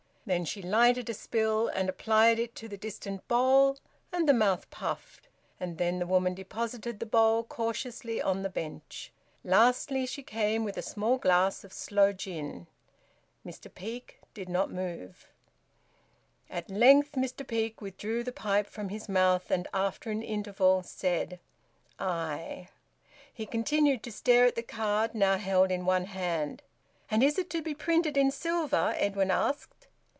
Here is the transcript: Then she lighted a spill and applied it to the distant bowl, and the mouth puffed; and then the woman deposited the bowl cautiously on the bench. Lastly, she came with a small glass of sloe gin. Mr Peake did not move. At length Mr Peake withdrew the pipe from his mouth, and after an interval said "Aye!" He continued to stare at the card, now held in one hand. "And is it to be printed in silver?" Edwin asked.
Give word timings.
Then 0.23 0.45
she 0.45 0.61
lighted 0.61 1.09
a 1.09 1.15
spill 1.15 1.67
and 1.67 1.89
applied 1.89 2.37
it 2.37 2.53
to 2.55 2.67
the 2.67 2.77
distant 2.77 3.27
bowl, 3.27 3.79
and 4.13 4.29
the 4.29 4.33
mouth 4.35 4.69
puffed; 4.69 5.27
and 5.59 5.79
then 5.79 5.97
the 5.97 6.05
woman 6.05 6.35
deposited 6.35 6.99
the 6.99 7.07
bowl 7.07 7.43
cautiously 7.43 8.21
on 8.21 8.43
the 8.43 8.49
bench. 8.49 9.11
Lastly, 9.43 10.05
she 10.05 10.21
came 10.21 10.63
with 10.63 10.77
a 10.77 10.83
small 10.83 11.17
glass 11.17 11.63
of 11.63 11.73
sloe 11.73 12.13
gin. 12.13 12.67
Mr 13.43 13.73
Peake 13.73 14.19
did 14.35 14.47
not 14.47 14.69
move. 14.71 15.27
At 16.51 16.69
length 16.69 17.13
Mr 17.13 17.45
Peake 17.45 17.81
withdrew 17.81 18.23
the 18.23 18.31
pipe 18.31 18.67
from 18.67 18.89
his 18.89 19.09
mouth, 19.09 19.49
and 19.49 19.67
after 19.73 20.11
an 20.11 20.21
interval 20.21 20.83
said 20.83 21.39
"Aye!" 21.97 22.69
He 23.33 23.47
continued 23.47 24.03
to 24.03 24.11
stare 24.11 24.45
at 24.45 24.55
the 24.55 24.63
card, 24.63 25.15
now 25.15 25.37
held 25.39 25.71
in 25.71 25.83
one 25.83 26.05
hand. 26.05 26.61
"And 27.09 27.23
is 27.23 27.39
it 27.39 27.49
to 27.49 27.61
be 27.63 27.73
printed 27.73 28.15
in 28.17 28.29
silver?" 28.29 28.93
Edwin 28.95 29.31
asked. 29.31 29.87